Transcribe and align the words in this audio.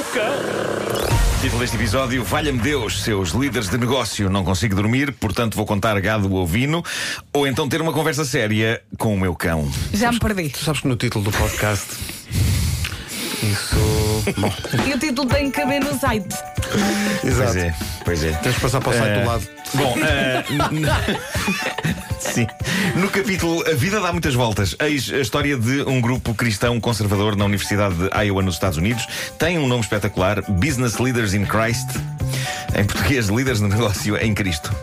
O 0.00 0.04
cão. 0.14 0.32
Título 1.42 1.60
deste 1.60 1.76
episódio: 1.76 2.24
Valha-me 2.24 2.58
Deus, 2.58 3.02
seus 3.02 3.30
líderes 3.30 3.68
de 3.68 3.76
negócio. 3.76 4.30
Não 4.30 4.42
consigo 4.44 4.74
dormir, 4.74 5.12
portanto 5.12 5.56
vou 5.56 5.66
contar 5.66 6.00
gado 6.00 6.32
ovino 6.34 6.82
ou 7.34 7.46
então 7.46 7.68
ter 7.68 7.80
uma 7.82 7.92
conversa 7.92 8.24
séria 8.24 8.80
com 8.98 9.14
o 9.14 9.20
meu 9.20 9.34
cão. 9.34 9.70
Já 9.92 10.10
me 10.10 10.18
perdi. 10.18 10.48
Tu 10.48 10.58
sabes 10.64 10.80
que 10.80 10.88
no 10.88 10.96
título 10.96 11.24
do 11.24 11.32
podcast. 11.32 11.86
Isso. 13.42 13.76
Bom, 14.38 14.52
E 14.86 14.92
o 14.94 14.98
título 14.98 15.28
tem 15.28 15.50
que 15.50 15.60
caber 15.60 15.82
no 15.82 15.98
site. 15.98 16.34
exato. 17.24 17.52
Pois 17.52 17.56
é, 17.56 17.74
pois 18.04 18.24
é. 18.24 18.32
Tens 18.32 18.54
de 18.54 18.60
passar 18.60 18.80
para 18.80 18.90
o 18.90 18.94
site 18.94 19.08
Eh, 19.18 19.20
do 19.22 19.26
lado. 19.26 19.48
Bom, 19.74 19.98
eh, 19.98 20.44
n- 20.70 20.86
sim. 22.30 22.46
No 22.96 23.08
capítulo 23.10 23.62
A 23.68 23.74
Vida 23.74 24.00
Dá 24.00 24.12
Muitas 24.12 24.34
Voltas, 24.34 24.76
eis 24.80 25.12
a 25.12 25.18
história 25.18 25.56
de 25.56 25.82
um 25.82 26.00
grupo 26.00 26.34
cristão 26.34 26.80
conservador 26.80 27.36
na 27.36 27.44
Universidade 27.44 27.94
de 27.94 28.24
Iowa, 28.24 28.42
nos 28.42 28.54
Estados 28.54 28.78
Unidos. 28.78 29.06
Tem 29.38 29.58
um 29.58 29.66
nome 29.66 29.82
espetacular: 29.82 30.42
Business 30.48 30.98
Leaders 30.98 31.34
in 31.34 31.44
Christ. 31.44 31.88
Em 32.74 32.84
português, 32.84 33.26
líderes 33.26 33.60
de 33.60 33.66
negócio 33.66 34.16
em 34.16 34.32
Cristo. 34.32 34.74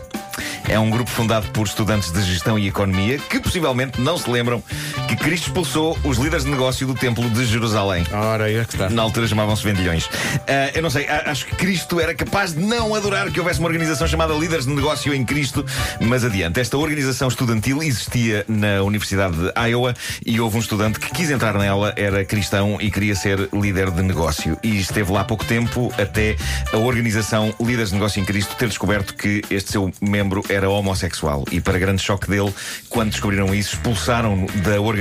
É 0.68 0.78
um 0.78 0.90
grupo 0.90 1.10
fundado 1.10 1.48
por 1.48 1.66
estudantes 1.66 2.12
de 2.12 2.22
gestão 2.22 2.58
e 2.58 2.68
economia 2.68 3.18
que 3.18 3.40
possivelmente 3.40 4.00
não 4.00 4.18
se 4.18 4.28
lembram 4.30 4.62
que 5.08 5.16
Cristo 5.16 5.46
expulsou 5.46 5.98
os 6.04 6.18
líderes 6.18 6.44
de 6.44 6.50
negócio 6.50 6.86
do 6.86 6.94
Templo 6.94 7.28
de 7.30 7.46
Jerusalém. 7.46 8.06
Ora, 8.12 8.44
aí 8.44 8.56
é 8.56 8.64
que 8.64 8.74
está. 8.74 8.90
Na 8.90 9.00
altura 9.00 9.26
chamavam-se 9.26 9.64
vendilhões. 9.64 10.08
Ah, 10.46 10.70
eu 10.74 10.82
não 10.82 10.90
sei, 10.90 11.08
acho 11.08 11.46
que 11.46 11.56
Cristo 11.56 11.98
era 11.98 12.14
capaz 12.14 12.52
de 12.52 12.60
não 12.60 12.94
adorar 12.94 13.30
que 13.30 13.40
houvesse 13.40 13.58
uma 13.58 13.68
organização 13.68 14.06
chamada 14.06 14.34
Líderes 14.34 14.66
de 14.66 14.72
Negócio 14.74 15.14
em 15.14 15.24
Cristo, 15.24 15.64
mas 15.98 16.24
adiante. 16.24 16.60
Esta 16.60 16.76
organização 16.76 17.26
estudantil 17.26 17.82
existia 17.82 18.44
na 18.46 18.82
Universidade 18.82 19.34
de 19.34 19.70
Iowa 19.70 19.94
e 20.26 20.38
houve 20.38 20.58
um 20.58 20.60
estudante 20.60 21.00
que 21.00 21.10
quis 21.10 21.30
entrar 21.30 21.54
nela, 21.54 21.94
era 21.96 22.22
cristão 22.22 22.76
e 22.78 22.90
queria 22.90 23.14
ser 23.14 23.48
líder 23.50 23.90
de 23.90 24.02
negócio. 24.02 24.58
E 24.62 24.78
esteve 24.78 25.10
lá 25.10 25.22
há 25.22 25.24
pouco 25.24 25.44
tempo 25.46 25.90
até 25.96 26.36
a 26.70 26.76
organização 26.76 27.54
Líderes 27.58 27.88
de 27.88 27.94
Negócio 27.94 28.20
em 28.20 28.26
Cristo 28.26 28.54
ter 28.56 28.68
descoberto 28.68 29.14
que 29.14 29.42
este 29.50 29.72
seu 29.72 29.90
membro 30.02 30.44
era 30.50 30.68
homossexual. 30.68 31.44
E 31.50 31.62
para 31.62 31.78
grande 31.78 32.02
choque 32.02 32.28
dele, 32.28 32.52
quando 32.90 33.10
descobriram 33.10 33.54
isso, 33.54 33.76
expulsaram-no 33.76 34.46
da 34.60 34.78
organização. 34.78 34.97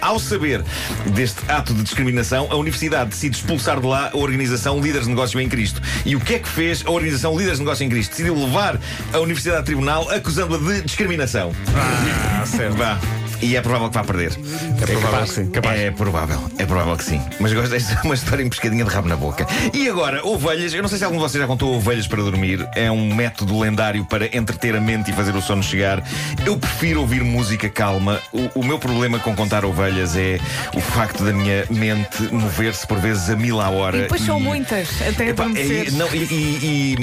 Ao 0.00 0.18
saber 0.18 0.64
deste 1.06 1.38
ato 1.50 1.72
de 1.74 1.82
discriminação, 1.82 2.48
a 2.50 2.56
universidade 2.56 3.10
decide 3.10 3.36
expulsar 3.36 3.80
de 3.80 3.86
lá 3.86 4.10
a 4.12 4.16
organização 4.16 4.80
Líderes 4.80 5.04
de 5.04 5.10
Negócio 5.10 5.40
em 5.40 5.48
Cristo. 5.48 5.80
E 6.04 6.16
o 6.16 6.20
que 6.20 6.34
é 6.34 6.38
que 6.38 6.48
fez 6.48 6.84
a 6.86 6.90
organização 6.90 7.32
Líderes 7.36 7.58
de 7.58 7.64
Negócio 7.64 7.84
em 7.84 7.88
Cristo? 7.88 8.10
Decidiu 8.10 8.34
levar 8.34 8.78
a 9.12 9.18
universidade 9.18 9.60
a 9.60 9.62
tribunal 9.62 10.10
acusando-a 10.10 10.58
de 10.58 10.82
discriminação. 10.82 11.52
Ah, 11.74 12.44
certo. 12.46 12.76
Vá. 12.76 12.98
E 13.40 13.56
é 13.56 13.60
provável 13.60 13.88
que 13.88 13.94
vá 13.94 14.04
perder. 14.04 14.32
É 14.80 14.86
provável 14.86 15.22
que 15.26 15.30
sim. 15.34 15.50
É 15.76 15.90
provável, 15.90 16.40
é 16.58 16.66
provável 16.66 16.96
que 16.96 17.04
sim. 17.04 17.20
Mas 17.40 17.52
gosto 17.52 17.70
desta 17.70 18.00
uma 18.04 18.14
história 18.14 18.42
em 18.42 18.48
pescadinha 18.48 18.84
de 18.84 18.90
rabo 18.90 19.08
na 19.08 19.16
boca. 19.16 19.46
E 19.72 19.88
agora, 19.88 20.26
ovelhas, 20.26 20.72
eu 20.74 20.82
não 20.82 20.88
sei 20.88 20.98
se 20.98 21.04
algum 21.04 21.16
de 21.16 21.22
vocês 21.22 21.40
já 21.40 21.46
contou 21.46 21.74
ovelhas 21.74 22.06
para 22.06 22.22
dormir. 22.22 22.66
É 22.74 22.90
um 22.90 23.14
método 23.14 23.58
lendário 23.58 24.04
para 24.04 24.26
entreter 24.36 24.74
a 24.76 24.80
mente 24.80 25.10
e 25.10 25.14
fazer 25.14 25.34
o 25.34 25.40
sono 25.42 25.62
chegar. 25.62 26.02
Eu 26.44 26.56
prefiro 26.58 27.00
ouvir 27.00 27.22
música 27.22 27.68
calma. 27.68 28.20
O, 28.32 28.60
o 28.60 28.64
meu 28.64 28.78
problema 28.78 29.18
com 29.18 29.34
contar 29.34 29.64
ovelhas 29.64 30.16
é 30.16 30.38
o 30.74 30.80
facto 30.80 31.24
da 31.24 31.32
minha 31.32 31.64
mente 31.70 32.22
mover-se 32.32 32.86
por 32.86 32.98
vezes 32.98 33.30
a 33.30 33.36
mil 33.36 33.60
à 33.60 33.68
hora. 33.70 33.96
E 33.98 34.00
depois 34.02 34.22
são 34.22 34.40
muitas, 34.40 34.88
até 35.02 35.28
Epá, 35.28 35.44
é- 35.54 35.90
não, 35.92 36.08
e, 36.12 36.18
e- 36.18 36.58
e- 36.62 36.96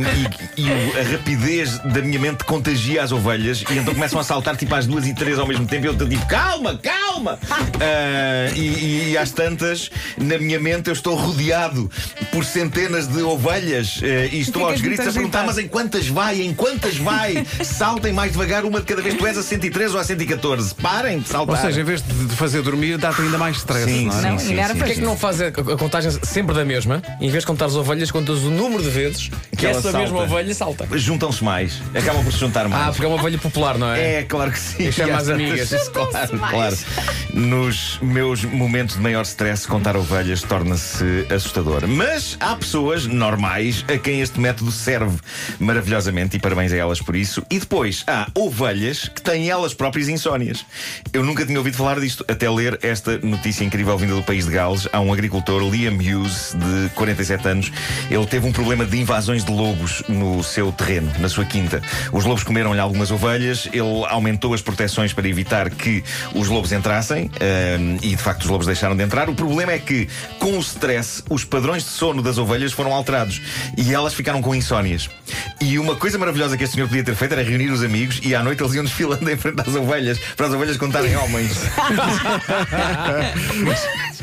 e- 0.57 0.61
e 0.63 0.99
a 0.99 1.11
rapidez 1.11 1.77
da 1.79 2.01
minha 2.01 2.19
mente 2.19 2.43
contagia 2.43 3.03
as 3.03 3.11
ovelhas 3.11 3.63
e 3.69 3.77
então 3.77 3.93
começam 3.93 4.19
a 4.19 4.23
saltar 4.23 4.55
tipo 4.55 4.73
às 4.75 4.85
duas 4.85 5.05
e 5.07 5.13
três 5.13 5.37
ao 5.39 5.47
mesmo 5.47 5.65
tempo 5.65 5.85
e 5.85 5.87
eu 5.89 5.95
tipo, 5.97 6.24
calma, 6.27 6.79
calma! 6.81 7.39
Ah, 7.79 8.51
e, 8.55 8.59
e- 8.59 9.11
e 9.11 9.17
às 9.17 9.31
tantas, 9.31 9.89
na 10.17 10.37
minha 10.37 10.59
mente, 10.59 10.87
eu 10.89 10.93
estou 10.93 11.15
rodeado 11.15 11.89
por 12.31 12.43
centenas 12.45 13.07
de 13.07 13.21
ovelhas 13.21 13.99
eh, 14.03 14.29
e 14.31 14.39
estou 14.41 14.61
ficas 14.63 14.73
aos 14.73 14.81
gritos 14.81 15.07
a 15.07 15.11
perguntar: 15.11 15.45
mas 15.45 15.57
em 15.57 15.67
quantas 15.67 16.07
vai? 16.07 16.41
Em 16.41 16.53
quantas 16.53 16.97
vai? 16.97 17.45
Saltem 17.63 18.13
mais 18.13 18.31
devagar, 18.31 18.65
uma 18.65 18.79
de 18.79 18.85
cada 18.85 19.01
vez. 19.01 19.15
Tu 19.15 19.25
és 19.25 19.37
a 19.37 19.43
113 19.43 19.93
ou 19.93 19.99
a 19.99 20.03
114? 20.03 20.75
Parem 20.75 21.19
de 21.19 21.27
saltar. 21.27 21.55
Ou 21.55 21.61
seja, 21.61 21.81
em 21.81 21.83
vez 21.83 22.01
de 22.01 22.35
fazer 22.35 22.61
dormir, 22.61 22.97
dá-te 22.97 23.21
ainda 23.21 23.37
mais 23.37 23.57
stress. 23.57 23.85
Sim, 23.85 24.05
não 24.05 24.19
é? 24.19 24.21
Não, 24.21 24.39
sim, 24.39 24.47
sim, 24.57 24.75
Porquê 24.75 24.91
é 24.91 24.95
que 24.95 25.01
não 25.01 25.17
faz 25.17 25.41
a, 25.41 25.47
a 25.47 25.51
contagem 25.77 26.11
sempre 26.23 26.53
da 26.55 26.65
mesma? 26.65 27.01
Em 27.21 27.29
vez 27.29 27.43
de 27.43 27.47
contar 27.47 27.65
as 27.65 27.75
ovelhas, 27.75 28.11
contas 28.11 28.39
o 28.39 28.49
número 28.49 28.83
de 28.83 28.89
vezes 28.89 29.29
que, 29.57 29.65
ela 29.65 29.71
essa 29.79 29.83
salta. 29.91 29.97
mesma 29.99 30.21
ovelha 30.21 30.53
salta. 30.53 30.87
Juntam-se 30.97 31.43
mais, 31.43 31.81
acabam 31.93 32.23
por 32.23 32.31
se 32.33 32.39
juntar 32.39 32.67
mais. 32.67 32.87
Ah, 32.87 32.91
porque 32.91 33.05
é 33.05 33.07
uma 33.07 33.17
ovelha 33.17 33.37
popular, 33.37 33.77
não 33.77 33.91
é? 33.91 34.19
É, 34.19 34.23
claro 34.23 34.51
que 34.51 34.59
sim. 34.59 34.87
E 34.87 34.91
chama 34.91 35.09
E 35.09 35.13
as 35.13 35.29
amigas. 35.29 35.71
Claro, 36.15 36.39
claro. 36.49 36.77
Nos 37.33 37.99
meus 38.01 38.45
momentos 38.45 38.95
de 38.95 39.01
maior 39.01 39.23
stress, 39.23 39.67
contar 39.67 39.97
ovelhas 39.97 40.41
torna-se 40.41 41.25
assustador. 41.33 41.85
Mas 41.87 42.37
há 42.39 42.55
pessoas 42.55 43.05
normais 43.05 43.83
a 43.93 43.97
quem 43.97 44.21
este 44.21 44.39
método 44.39 44.71
serve 44.71 45.17
maravilhosamente 45.59 46.37
e 46.37 46.39
parabéns 46.39 46.71
a 46.71 46.77
elas 46.77 47.01
por 47.01 47.15
isso. 47.15 47.45
E 47.49 47.59
depois 47.59 48.03
há 48.07 48.27
ovelhas 48.33 49.09
que 49.09 49.21
têm 49.21 49.49
elas 49.49 49.73
próprias 49.73 50.07
insónias. 50.07 50.65
Eu 51.11 51.23
nunca 51.23 51.45
tinha 51.45 51.57
ouvido 51.57 51.75
falar 51.75 51.99
disto 51.99 52.23
até 52.27 52.49
ler 52.49 52.79
esta 52.81 53.17
notícia 53.17 53.65
incrível 53.65 53.97
vinda 53.97 54.15
do 54.15 54.23
país 54.23 54.45
de 54.45 54.51
Gales. 54.51 54.87
Há 54.93 55.01
um 55.01 55.11
agricultor, 55.11 55.61
Liam 55.69 55.95
Hughes, 55.95 56.55
de 56.55 56.89
47 56.95 57.47
anos. 57.47 57.71
Ele 58.09 58.25
teve 58.25 58.47
um 58.47 58.51
problema 58.51 58.85
de 58.85 58.97
invasões 58.97 59.43
de 59.43 59.51
lobos 59.51 60.03
no 60.07 60.43
seu 60.43 60.71
terreno, 60.71 61.11
na 61.19 61.27
sua 61.27 61.43
quinta. 61.43 61.81
Os 62.13 62.23
lobos 62.23 62.43
comeram-lhe 62.43 62.79
algumas 62.79 63.11
ovelhas, 63.11 63.67
ele 63.73 64.05
aumentou 64.07 64.53
as 64.53 64.61
proteções 64.61 65.11
para 65.11 65.27
evitar 65.27 65.69
que 65.69 66.03
os 66.33 66.47
lobos 66.47 66.71
entrassem 66.71 67.29
ehm, 67.39 67.97
e 68.01 68.09
de 68.09 68.17
facto 68.17 68.43
os 68.43 68.49
lobos 68.49 68.65
deixaram 68.67 68.95
de 68.95 69.03
entrar. 69.03 69.29
O 69.29 69.35
problema 69.35 69.71
é 69.71 69.79
que, 69.79 70.07
com 70.39 70.57
o 70.57 70.59
stress, 70.59 71.23
os 71.29 71.43
padrões 71.43 71.83
de 71.83 71.89
sono 71.89 72.21
das 72.21 72.37
ovelhas 72.37 72.71
foram 72.71 72.93
alterados 72.93 73.41
e 73.77 73.93
elas 73.93 74.13
ficaram 74.13 74.41
com 74.41 74.53
insónias. 74.55 75.09
E 75.61 75.77
uma 75.79 75.95
coisa 75.95 76.17
maravilhosa 76.17 76.57
que 76.57 76.63
este 76.63 76.75
senhor 76.75 76.87
podia 76.87 77.03
ter 77.03 77.15
feito 77.15 77.31
era 77.33 77.43
reunir 77.43 77.69
os 77.69 77.83
amigos 77.83 78.19
e 78.23 78.35
à 78.35 78.43
noite 78.43 78.61
eles 78.61 78.73
iam 78.73 78.83
desfilando 78.83 79.29
em 79.31 79.37
frente 79.37 79.61
às 79.61 79.73
ovelhas 79.75 80.19
para 80.35 80.47
as 80.47 80.53
ovelhas 80.53 80.77
contarem 80.77 81.15
homens. 81.15 81.51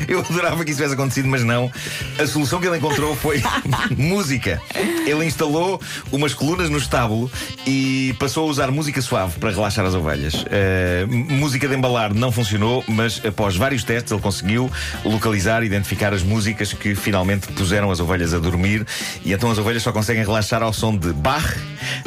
Eu 0.07 0.19
adorava 0.19 0.63
que 0.65 0.71
isso 0.71 0.77
tivesse 0.77 0.93
acontecido, 0.95 1.27
mas 1.27 1.43
não. 1.43 1.71
A 2.19 2.25
solução 2.27 2.59
que 2.59 2.67
ele 2.67 2.77
encontrou 2.77 3.15
foi 3.15 3.41
música. 3.97 4.61
Ele 5.05 5.25
instalou 5.25 5.79
umas 6.11 6.33
colunas 6.33 6.69
no 6.69 6.77
estábulo 6.77 7.31
e 7.65 8.15
passou 8.19 8.47
a 8.47 8.49
usar 8.49 8.71
música 8.71 9.01
suave 9.01 9.39
para 9.39 9.51
relaxar 9.51 9.85
as 9.85 9.93
ovelhas. 9.93 10.45
Eh, 10.49 11.05
m- 11.09 11.25
música 11.35 11.67
de 11.73 11.79
embalar 11.79 12.13
não 12.13 12.31
funcionou, 12.31 12.83
mas 12.87 13.19
após 13.25 13.55
vários 13.55 13.83
testes 13.83 14.11
ele 14.11 14.21
conseguiu 14.21 14.71
localizar 15.03 15.63
e 15.63 15.65
identificar 15.65 16.13
as 16.13 16.21
músicas 16.23 16.71
que 16.73 16.93
finalmente 16.95 17.47
puseram 17.53 17.89
as 17.91 17.99
ovelhas 17.99 18.33
a 18.33 18.39
dormir. 18.39 18.85
E 19.25 19.33
então 19.33 19.49
as 19.51 19.57
ovelhas 19.57 19.81
só 19.83 19.91
conseguem 19.91 20.23
relaxar 20.23 20.61
ao 20.61 20.71
som 20.71 20.95
de 20.95 21.11
Bach, 21.13 21.55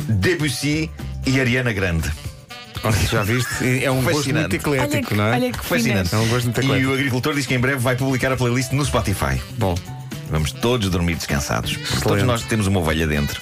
Debussy 0.09 0.91
e 1.27 1.41
Ariana 1.41 1.72
Grande. 1.72 2.10
Olha, 2.84 2.97
Já 3.10 3.22
viste? 3.22 3.65
E 3.65 3.84
É 3.84 3.91
um 3.91 4.03
gosto 4.03 4.19
Fascinante. 4.19 4.41
muito 4.50 4.54
eclético, 4.56 5.15
olha, 5.15 5.16
não 5.22 5.28
é? 5.28 5.32
olha 5.37 5.53
que 5.53 5.65
Fascinante. 5.65 6.15
É 6.15 6.19
um 6.19 6.28
gosto 6.28 6.44
muito 6.44 6.60
E 6.60 6.65
eclético. 6.65 6.91
o 6.91 6.94
agricultor 6.94 7.34
diz 7.34 7.47
que 7.47 7.54
em 7.54 7.59
breve 7.59 7.78
vai 7.78 7.97
publicar 7.97 8.31
a 8.33 8.37
playlist 8.37 8.72
no 8.72 8.84
Spotify. 8.84 9.41
Bom, 9.59 9.75
Vamos 10.28 10.53
todos 10.53 10.91
dormir 10.91 11.14
descansados. 11.14 11.76
Porque 11.76 12.00
Todos 12.00 12.22
nós 12.25 12.42
temos 12.42 12.66
uma 12.66 12.81
ovelha 12.81 13.06
dentro. 13.06 13.41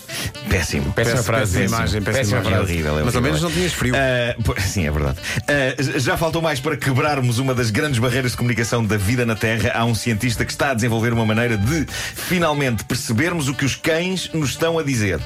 Péssimo. 0.48 0.92
Péssima 0.92 1.22
frase. 1.22 1.58
péssima 1.58 1.76
imagem, 1.78 2.02
péssima 2.02 2.18
Péssima 2.18 2.40
imagem. 2.40 2.58
É 2.58 2.62
horrível, 2.62 2.98
é 2.98 3.02
Mas 3.02 3.16
ao 3.16 3.22
menos 3.22 3.42
não 3.42 3.50
tinhas 3.50 3.72
frio. 3.72 3.94
Ah, 3.96 4.60
sim, 4.60 4.86
é 4.86 4.90
verdade. 4.90 5.18
Ah, 5.48 5.98
já 5.98 6.16
faltou 6.16 6.42
mais 6.42 6.60
para 6.60 6.76
quebrarmos 6.76 7.38
uma 7.38 7.54
das 7.54 7.70
grandes 7.70 7.98
barreiras 7.98 8.32
de 8.32 8.36
comunicação 8.36 8.84
da 8.84 8.96
vida 8.96 9.24
na 9.24 9.34
Terra. 9.34 9.72
Há 9.74 9.84
um 9.84 9.94
cientista 9.94 10.44
que 10.44 10.52
está 10.52 10.70
a 10.70 10.74
desenvolver 10.74 11.12
uma 11.12 11.24
maneira 11.24 11.56
de 11.56 11.86
finalmente 11.88 12.84
percebermos 12.84 13.48
o 13.48 13.54
que 13.54 13.64
os 13.64 13.76
cães 13.76 14.30
nos 14.32 14.50
estão 14.50 14.78
a 14.78 14.82
dizer. 14.82 15.20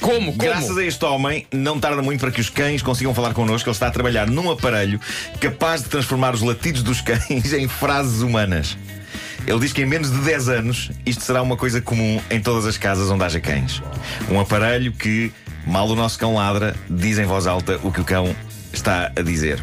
Como? 0.00 0.26
Como? 0.26 0.32
Graças 0.32 0.76
a 0.76 0.84
este 0.84 1.04
homem, 1.04 1.46
não 1.52 1.78
tarda 1.78 2.02
muito 2.02 2.20
para 2.20 2.30
que 2.30 2.40
os 2.40 2.50
cães 2.50 2.82
consigam 2.82 3.14
falar 3.14 3.32
connosco. 3.34 3.68
Ele 3.68 3.74
está 3.74 3.86
a 3.86 3.90
trabalhar 3.90 4.28
num 4.28 4.50
aparelho 4.50 5.00
capaz 5.40 5.82
de 5.82 5.88
transformar 5.88 6.34
os 6.34 6.42
latidos 6.42 6.82
dos 6.82 7.00
cães 7.02 7.52
em 7.52 7.66
frases 7.68 8.20
humanas. 8.20 8.76
Ele 9.46 9.58
diz 9.58 9.72
que 9.72 9.82
em 9.82 9.86
menos 9.86 10.10
de 10.10 10.18
10 10.18 10.48
anos 10.48 10.90
isto 11.04 11.24
será 11.24 11.42
uma 11.42 11.56
coisa 11.56 11.80
comum 11.80 12.20
em 12.30 12.40
todas 12.40 12.66
as 12.66 12.76
casas 12.78 13.10
onde 13.10 13.24
haja 13.24 13.40
cães. 13.40 13.82
Um 14.30 14.38
aparelho 14.38 14.92
que, 14.92 15.32
mal 15.66 15.88
o 15.88 15.96
nosso 15.96 16.18
cão 16.18 16.34
ladra, 16.34 16.74
diz 16.88 17.18
em 17.18 17.24
voz 17.24 17.46
alta 17.46 17.78
o 17.82 17.90
que 17.90 18.00
o 18.00 18.04
cão 18.04 18.34
está 18.72 19.10
a 19.16 19.22
dizer. 19.22 19.60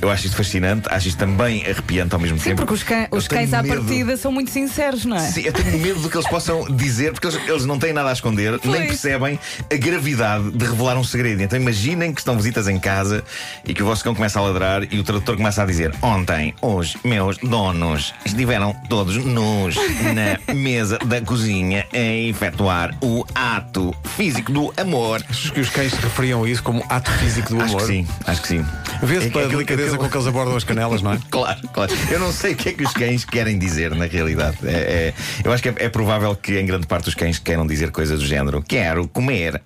Eu 0.00 0.10
acho 0.10 0.26
isto 0.26 0.36
fascinante, 0.36 0.88
acho 0.90 1.08
isto 1.08 1.18
também 1.18 1.62
arrepiante 1.64 2.14
ao 2.14 2.20
mesmo 2.20 2.38
Sim, 2.38 2.44
tempo. 2.50 2.56
porque 2.58 2.74
os, 2.74 2.82
cã- 2.82 3.08
os 3.10 3.26
cães 3.28 3.52
à 3.54 3.62
medo- 3.62 3.76
partida 3.82 4.16
são 4.16 4.30
muito 4.30 4.50
sinceros, 4.50 5.04
não 5.04 5.16
é? 5.16 5.20
Sim, 5.20 5.42
eu 5.42 5.52
tenho 5.52 5.78
medo 5.78 6.00
do 6.00 6.10
que 6.10 6.16
eles 6.16 6.28
possam 6.28 6.64
dizer, 6.76 7.12
porque 7.12 7.26
eles, 7.26 7.48
eles 7.48 7.64
não 7.64 7.78
têm 7.78 7.92
nada 7.92 8.10
a 8.10 8.12
esconder, 8.12 8.58
nem 8.64 8.86
percebem 8.86 9.38
a 9.72 9.76
gravidade 9.76 10.50
de 10.50 10.64
revelar 10.64 10.96
um 10.96 11.04
segredo. 11.04 11.42
Então 11.42 11.58
imaginem 11.58 12.12
que 12.12 12.20
estão 12.20 12.36
visitas 12.36 12.68
em 12.68 12.78
casa 12.78 13.24
e 13.66 13.72
que 13.72 13.82
o 13.82 13.86
vosso 13.86 14.04
cão 14.04 14.14
começa 14.14 14.38
a 14.38 14.42
ladrar 14.42 14.82
e 14.92 14.98
o 14.98 15.04
tradutor 15.04 15.36
começa 15.36 15.62
a 15.62 15.66
dizer: 15.66 15.92
Ontem, 16.02 16.54
os 16.60 16.96
meus 17.04 17.38
donos 17.38 18.12
estiveram 18.24 18.74
todos 18.88 19.16
nus 19.24 19.74
na 20.14 20.38
mesa 20.54 20.98
da 20.98 21.20
cozinha 21.20 21.86
a 21.92 21.98
efetuar 21.98 22.94
o 23.00 23.24
ato 23.34 23.94
físico 24.16 24.52
do 24.52 24.72
amor. 24.76 25.22
Achas 25.28 25.50
que 25.50 25.60
os 25.60 25.70
cães 25.70 25.92
se 25.92 26.00
referiam 26.00 26.44
a 26.44 26.48
isso 26.48 26.62
como 26.62 26.84
ato 26.88 27.10
físico 27.12 27.48
do 27.50 27.60
Acho 27.62 27.74
amor? 27.76 27.80
que 27.80 27.86
sim, 27.86 28.06
acho 28.26 28.42
que 28.42 28.48
sim. 28.48 28.66
Vê-se 29.02 29.26
É 29.26 29.30
pela 29.30 29.48
delicadeza 29.54 29.96
com 29.98 30.08
que 30.08 30.16
eles 30.16 30.26
abordam 30.26 30.56
as 30.56 30.64
canelas, 30.64 31.02
não 31.02 31.12
é? 31.12 31.18
Claro, 31.30 31.60
claro. 31.72 31.92
Eu 32.10 32.18
não 32.20 32.32
sei 32.32 32.52
o 32.52 32.56
que 32.56 32.68
é 32.68 32.72
que 32.72 32.82
os 32.84 32.92
cães 32.92 33.24
querem 33.24 33.58
dizer, 33.58 33.94
na 33.94 34.06
realidade. 34.06 34.58
É, 34.64 34.70
é- 34.72 35.14
eu 35.44 35.52
acho 35.52 35.62
que 35.62 35.68
é, 35.68 35.74
é 35.78 35.88
provável 35.88 36.34
que, 36.36 36.58
em 36.58 36.66
grande 36.66 36.86
parte, 36.86 37.08
os 37.08 37.14
cães 37.14 37.38
queiram 37.38 37.66
dizer 37.66 37.90
coisas 37.90 38.18
do 38.20 38.26
género: 38.26 38.62
quero 38.62 39.06
comer, 39.08 39.60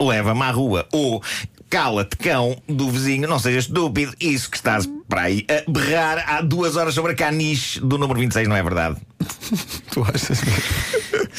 leva-me 0.00 0.42
à 0.42 0.50
rua. 0.50 0.86
Ou 0.92 1.22
cala-te, 1.70 2.16
cão 2.16 2.56
do 2.68 2.88
vizinho, 2.90 3.26
não 3.28 3.38
sejas 3.38 3.64
estúpido, 3.64 4.14
isso 4.20 4.48
que 4.48 4.56
estás 4.56 4.88
para 5.08 5.22
aí 5.22 5.44
a 5.48 5.68
berrar 5.70 6.24
há 6.28 6.40
duas 6.40 6.76
horas 6.76 6.94
sobre 6.94 7.12
a 7.12 7.14
caniche 7.16 7.80
do 7.80 7.98
número 7.98 8.20
26, 8.20 8.46
não 8.46 8.54
é 8.56 8.62
verdade? 8.62 8.96
Tu 9.90 10.02
achas? 10.04 10.40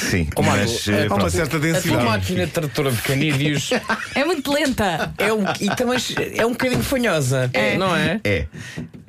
Sim, 0.09 0.27
Ó, 0.35 0.41
Marco, 0.41 0.61
mas. 0.61 0.87
é, 0.87 0.91
eh, 0.91 0.95
Há 0.95 0.99
uma 1.07 1.15
pronto. 1.17 1.29
certa 1.31 1.57
A 1.57 1.59
tua 1.59 1.71
densidade. 1.71 2.03
máquina 2.03 2.47
tradutora 2.47 2.91
de 2.91 3.01
canídeos 3.01 3.69
É 4.13 4.23
muito 4.25 4.51
lenta. 4.53 5.13
é 5.17 5.33
um, 5.33 5.43
e 5.59 5.69
também 5.75 5.97
é 6.35 6.45
um 6.45 6.51
bocadinho 6.51 6.83
fanhosa, 6.83 7.49
não 7.77 7.95
é? 7.95 8.19
É, 8.23 8.45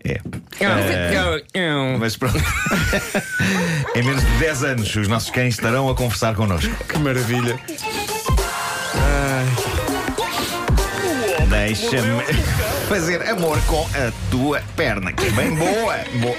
é. 0.04 0.20
Eh, 1.54 1.96
Mas 1.98 2.16
pronto. 2.16 2.38
em 3.94 4.02
menos 4.02 4.22
de 4.24 4.38
10 4.38 4.64
anos, 4.64 4.96
os 4.96 5.08
nossos 5.08 5.30
cães 5.30 5.54
estarão 5.54 5.88
a 5.88 5.94
conversar 5.94 6.34
connosco. 6.34 6.72
Que 6.84 6.98
maravilha. 6.98 7.58
Deixa-me 11.48 12.22
fazer 12.88 13.28
amor 13.28 13.60
com 13.66 13.82
a 13.94 14.12
tua 14.30 14.62
perna, 14.76 15.12
que 15.12 15.26
é 15.26 15.30
bem 15.30 15.54
boa. 15.54 15.96
boa. 16.20 16.36